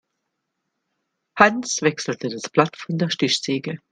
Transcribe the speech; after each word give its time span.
Hans 1.35 1.83
wechselte 1.83 2.29
das 2.29 2.49
Blatt 2.49 2.75
von 2.75 2.97
der 2.97 3.11
Stichsäge. 3.11 3.77